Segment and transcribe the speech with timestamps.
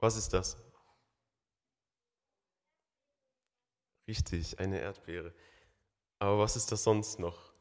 [0.00, 0.56] Was ist das?
[4.06, 5.34] Richtig, eine Erdbeere.
[6.18, 7.52] Aber was ist das sonst noch?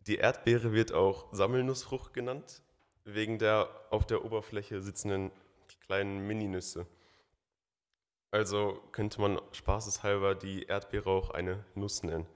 [0.00, 2.62] Die Erdbeere wird auch Sammelnussfrucht genannt,
[3.04, 5.30] wegen der auf der Oberfläche sitzenden
[5.80, 6.86] kleinen Mininüsse.
[8.30, 12.26] Also könnte man spaßeshalber die Erdbeere auch eine Nuss nennen.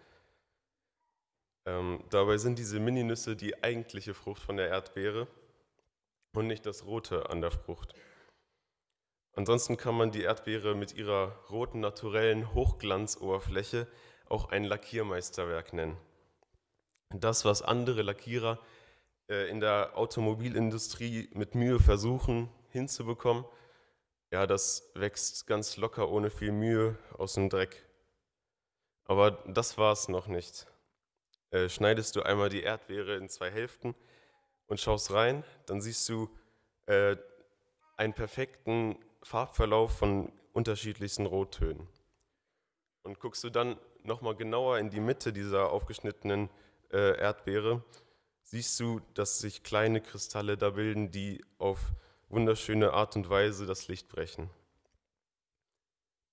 [1.64, 5.26] Ähm, dabei sind diese Mininüsse die eigentliche Frucht von der Erdbeere
[6.34, 7.94] und nicht das Rote an der Frucht.
[9.36, 13.86] Ansonsten kann man die Erdbeere mit ihrer roten, naturellen Hochglanzoberfläche
[14.30, 15.98] auch ein Lackiermeisterwerk nennen.
[17.10, 18.58] Das, was andere Lackierer
[19.28, 23.44] äh, in der Automobilindustrie mit Mühe versuchen hinzubekommen,
[24.32, 27.86] ja, das wächst ganz locker ohne viel Mühe aus dem Dreck.
[29.04, 30.66] Aber das war es noch nicht.
[31.50, 33.94] Äh, schneidest du einmal die Erdbeere in zwei Hälften
[34.66, 36.30] und schaust rein, dann siehst du
[36.86, 37.16] äh,
[37.98, 41.88] einen perfekten Farbverlauf von unterschiedlichsten Rottönen.
[43.02, 46.48] Und guckst du dann nochmal genauer in die Mitte dieser aufgeschnittenen
[46.92, 47.82] äh, Erdbeere,
[48.44, 51.80] siehst du, dass sich kleine Kristalle da bilden, die auf
[52.28, 54.48] wunderschöne Art und Weise das Licht brechen.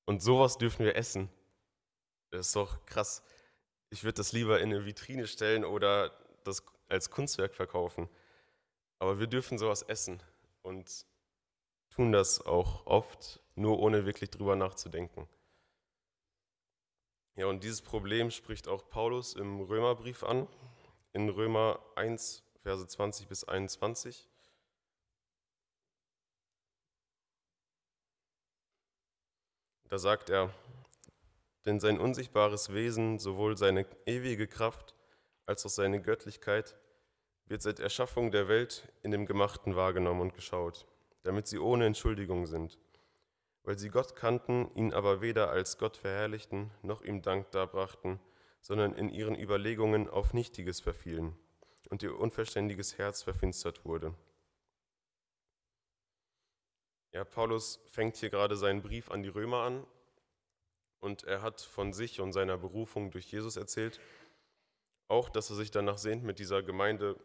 [0.05, 1.29] Und sowas dürfen wir essen.
[2.29, 3.23] Das ist doch krass.
[3.89, 6.11] Ich würde das lieber in eine Vitrine stellen oder
[6.43, 8.07] das als Kunstwerk verkaufen.
[8.99, 10.21] Aber wir dürfen sowas essen
[10.61, 11.07] und
[11.95, 15.27] tun das auch oft, nur ohne wirklich drüber nachzudenken.
[17.35, 20.47] Ja, und dieses Problem spricht auch Paulus im Römerbrief an,
[21.13, 24.29] in Römer 1, Verse 20 bis 21.
[29.89, 30.53] Da sagt er,
[31.65, 34.95] denn sein unsichtbares Wesen, sowohl seine ewige Kraft
[35.45, 36.75] als auch seine Göttlichkeit,
[37.45, 40.87] wird seit Erschaffung der Welt in dem Gemachten wahrgenommen und geschaut,
[41.23, 42.79] damit sie ohne Entschuldigung sind.
[43.63, 48.19] Weil sie Gott kannten, ihn aber weder als Gott verherrlichten, noch ihm Dank darbrachten,
[48.59, 51.35] sondern in ihren Überlegungen auf Nichtiges verfielen
[51.89, 54.13] und ihr unverständiges Herz verfinstert wurde.
[57.11, 59.85] Ja, Paulus fängt hier gerade seinen Brief an die Römer an
[60.99, 63.99] und er hat von sich und seiner Berufung durch Jesus erzählt.
[65.07, 67.19] Auch, dass er sich danach sehnt, mit dieser Gemeinde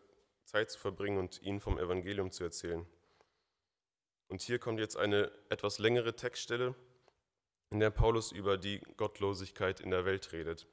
[0.44, 2.84] Zeit zu verbringen und ihnen vom Evangelium zu erzählen.
[4.28, 6.74] Und hier kommt jetzt eine etwas längere Textstelle,
[7.70, 10.66] in der Paulus über die Gottlosigkeit in der Welt redet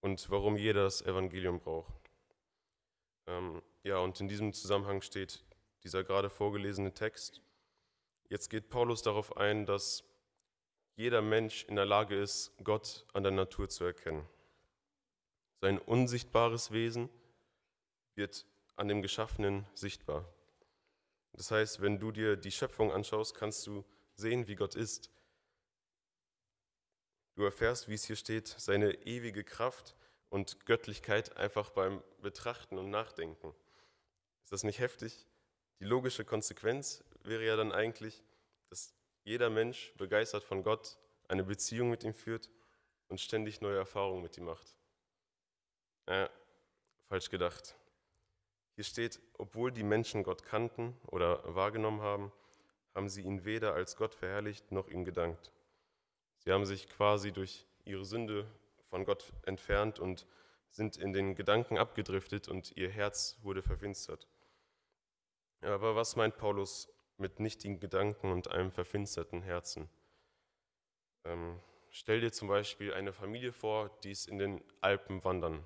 [0.00, 1.92] und warum jeder das Evangelium braucht.
[3.26, 5.42] Ähm, ja, und in diesem Zusammenhang steht
[5.84, 7.40] dieser gerade vorgelesene Text.
[8.28, 10.04] Jetzt geht Paulus darauf ein, dass
[10.96, 14.26] jeder Mensch in der Lage ist, Gott an der Natur zu erkennen.
[15.60, 17.08] Sein unsichtbares Wesen
[18.14, 18.46] wird
[18.76, 20.26] an dem Geschaffenen sichtbar.
[21.32, 23.84] Das heißt, wenn du dir die Schöpfung anschaust, kannst du
[24.14, 25.10] sehen, wie Gott ist.
[27.34, 29.96] Du erfährst, wie es hier steht, seine ewige Kraft
[30.28, 33.54] und Göttlichkeit einfach beim Betrachten und Nachdenken.
[34.44, 35.26] Ist das nicht heftig?
[35.80, 38.22] Die logische Konsequenz wäre ja dann eigentlich,
[38.68, 38.94] dass
[39.24, 42.50] jeder Mensch begeistert von Gott eine Beziehung mit ihm führt
[43.08, 44.76] und ständig neue Erfahrungen mit ihm macht.
[46.06, 46.28] Äh,
[47.08, 47.76] falsch gedacht.
[48.74, 52.32] Hier steht, obwohl die Menschen Gott kannten oder wahrgenommen haben,
[52.94, 55.52] haben sie ihn weder als Gott verherrlicht noch ihm gedankt.
[56.38, 58.46] Sie haben sich quasi durch ihre Sünde
[58.88, 60.26] von Gott entfernt und
[60.70, 64.26] sind in den Gedanken abgedriftet und ihr Herz wurde verfinstert.
[65.60, 69.88] Aber was meint Paulus mit nichtigen Gedanken und einem verfinsterten Herzen?
[71.24, 71.60] Ähm,
[71.90, 75.62] stell dir zum Beispiel eine Familie vor, die ist in den Alpen wandern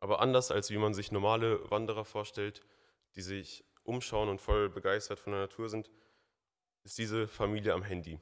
[0.00, 2.60] aber anders als wie man sich normale Wanderer vorstellt,
[3.14, 5.90] die sich umschauen und voll begeistert von der Natur sind,
[6.84, 8.20] ist diese Familie am Handy.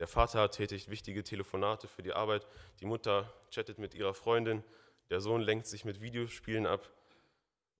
[0.00, 2.46] Der Vater tätigt wichtige Telefonate für die Arbeit,
[2.80, 4.64] die Mutter chattet mit ihrer Freundin,
[5.10, 6.90] der Sohn lenkt sich mit Videospielen ab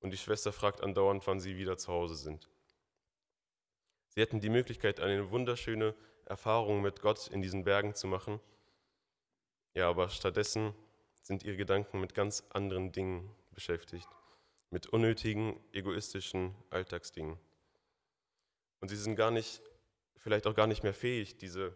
[0.00, 2.48] und die Schwester fragt andauernd, wann sie wieder zu Hause sind.
[4.08, 5.94] Sie hätten die Möglichkeit, eine wunderschöne
[6.24, 8.40] Erfahrung mit Gott in diesen Bergen zu machen.
[9.74, 10.72] Ja, aber stattdessen
[11.24, 14.08] sind ihre Gedanken mit ganz anderen Dingen beschäftigt,
[14.70, 17.38] mit unnötigen, egoistischen Alltagsdingen.
[18.80, 19.62] Und sie sind gar nicht,
[20.18, 21.74] vielleicht auch gar nicht mehr fähig, diese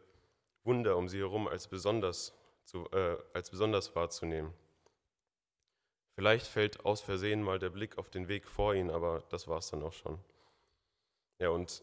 [0.65, 2.35] Wunder um sie herum als besonders,
[2.65, 4.53] zu, äh, als besonders wahrzunehmen.
[6.15, 9.59] Vielleicht fällt aus Versehen mal der Blick auf den Weg vor ihnen, aber das war
[9.59, 10.23] es dann auch schon.
[11.39, 11.83] Ja, und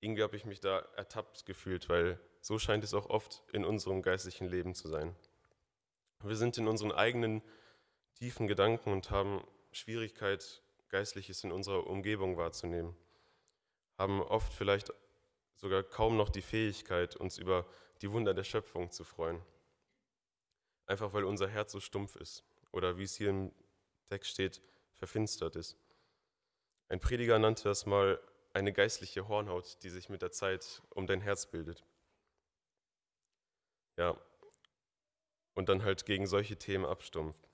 [0.00, 4.02] irgendwie habe ich mich da ertappt gefühlt, weil so scheint es auch oft in unserem
[4.02, 5.16] geistlichen Leben zu sein.
[6.22, 7.42] Wir sind in unseren eigenen
[8.14, 12.96] tiefen Gedanken und haben Schwierigkeit, Geistliches in unserer Umgebung wahrzunehmen.
[13.98, 14.92] haben oft vielleicht
[15.54, 17.66] sogar kaum noch die Fähigkeit, uns über
[18.02, 19.40] die Wunder der Schöpfung zu freuen.
[20.86, 23.52] Einfach weil unser Herz so stumpf ist oder wie es hier im
[24.08, 24.60] Text steht,
[24.94, 25.76] verfinstert ist.
[26.88, 28.20] Ein Prediger nannte das mal
[28.52, 31.84] eine geistliche Hornhaut, die sich mit der Zeit um dein Herz bildet.
[33.96, 34.16] Ja,
[35.56, 37.48] und dann halt gegen solche Themen abstumpft.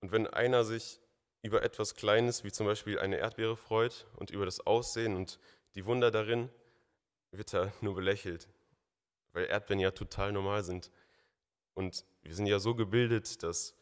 [0.00, 1.00] Und wenn einer sich
[1.42, 5.38] über etwas Kleines wie zum Beispiel eine Erdbeere freut und über das Aussehen und
[5.74, 6.48] die Wunder darin,
[7.32, 8.48] wird er nur belächelt,
[9.32, 10.90] weil Erdbeeren ja total normal sind.
[11.74, 13.74] Und wir sind ja so gebildet, dass,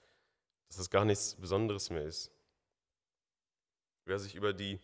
[0.69, 2.33] dass das gar nichts Besonderes mehr ist.
[4.06, 4.81] Wer sich über die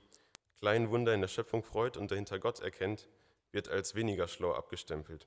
[0.59, 3.09] kleinen Wunder in der Schöpfung freut und dahinter Gott erkennt,
[3.51, 5.27] wird als weniger schlau abgestempelt.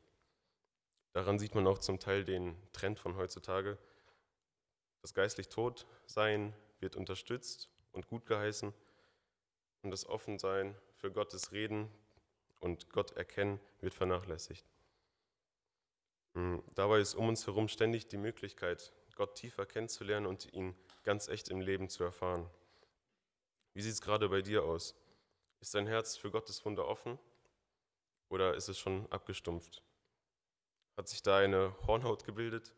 [1.16, 3.78] Daran sieht man auch zum Teil den Trend von heutzutage.
[5.02, 8.74] Das geistlich Todsein wird unterstützt und gut geheißen
[9.82, 11.90] und das Offensein für Gottes Reden
[12.60, 14.66] und Gott erkennen wird vernachlässigt.
[16.34, 21.30] Hm, dabei ist um uns herum ständig die Möglichkeit, Gott tiefer kennenzulernen und ihn ganz
[21.30, 22.50] echt im Leben zu erfahren.
[23.74, 24.96] Wie sieht es gerade bei dir aus?
[25.62, 27.18] Ist dein Herz für Gottes Wunder offen
[28.28, 29.82] oder ist es schon abgestumpft?
[30.98, 32.74] Hat sich da eine Hornhaut gebildet?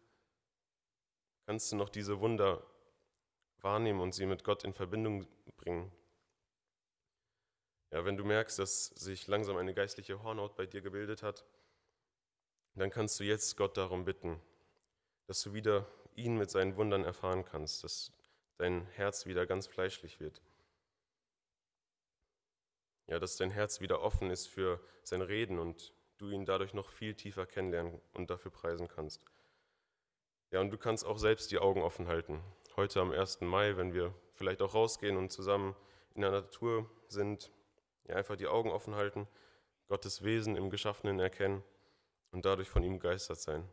[1.46, 2.66] Kannst du noch diese Wunder
[3.62, 5.92] wahrnehmen und sie mit Gott in Verbindung bringen?
[7.92, 11.46] Ja, wenn du merkst, dass sich langsam eine geistliche Hornhaut bei dir gebildet hat,
[12.76, 14.42] dann kannst du jetzt Gott darum bitten,
[15.28, 18.12] dass du wieder ihn mit seinen Wundern erfahren kannst, dass
[18.58, 20.42] dein Herz wieder ganz fleischlich wird.
[23.08, 26.90] Ja, dass dein Herz wieder offen ist für sein Reden und du ihn dadurch noch
[26.90, 29.24] viel tiefer kennenlernen und dafür preisen kannst.
[30.52, 32.42] Ja, und du kannst auch selbst die Augen offen halten.
[32.76, 33.42] Heute am 1.
[33.42, 35.76] Mai, wenn wir vielleicht auch rausgehen und zusammen
[36.16, 37.52] in der Natur sind,
[38.06, 39.28] ja, einfach die Augen offen halten,
[39.88, 41.64] Gottes Wesen im Geschaffenen erkennen
[42.32, 43.68] und dadurch von ihm begeistert sein.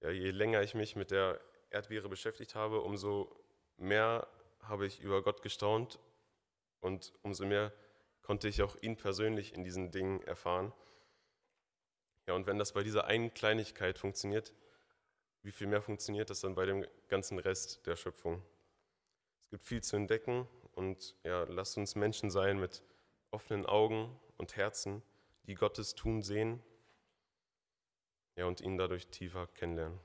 [0.00, 1.40] Ja, je länger ich mich mit der
[1.70, 3.34] Erdbeere beschäftigt habe, umso
[3.76, 4.26] mehr
[4.60, 5.98] habe ich über Gott gestaunt
[6.80, 7.72] und umso mehr
[8.22, 10.72] konnte ich auch ihn persönlich in diesen Dingen erfahren.
[12.26, 14.52] Ja, und wenn das bei dieser einen Kleinigkeit funktioniert,
[15.42, 18.42] wie viel mehr funktioniert das dann bei dem ganzen Rest der Schöpfung?
[19.40, 22.82] Es gibt viel zu entdecken und ja, lasst uns Menschen sein mit
[23.32, 25.02] offenen Augen und Herzen,
[25.46, 26.62] die Gottes Tun sehen
[28.36, 29.98] ja, und ihn dadurch tiefer kennenlernen.